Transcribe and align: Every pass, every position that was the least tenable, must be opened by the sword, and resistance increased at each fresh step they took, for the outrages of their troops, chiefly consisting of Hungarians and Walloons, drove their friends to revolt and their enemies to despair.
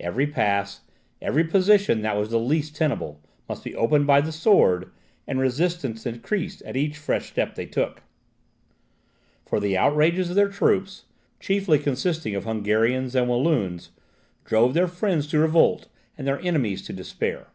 Every 0.00 0.26
pass, 0.26 0.80
every 1.20 1.44
position 1.44 2.00
that 2.00 2.16
was 2.16 2.30
the 2.30 2.38
least 2.40 2.74
tenable, 2.74 3.20
must 3.46 3.62
be 3.62 3.74
opened 3.74 4.06
by 4.06 4.22
the 4.22 4.32
sword, 4.32 4.90
and 5.26 5.38
resistance 5.38 6.06
increased 6.06 6.62
at 6.62 6.78
each 6.78 6.96
fresh 6.96 7.28
step 7.28 7.54
they 7.56 7.66
took, 7.66 8.02
for 9.44 9.60
the 9.60 9.76
outrages 9.76 10.30
of 10.30 10.34
their 10.36 10.48
troops, 10.48 11.04
chiefly 11.40 11.78
consisting 11.78 12.34
of 12.34 12.44
Hungarians 12.44 13.14
and 13.14 13.28
Walloons, 13.28 13.90
drove 14.46 14.72
their 14.72 14.88
friends 14.88 15.26
to 15.26 15.38
revolt 15.40 15.88
and 16.16 16.26
their 16.26 16.40
enemies 16.40 16.80
to 16.86 16.94
despair. 16.94 17.48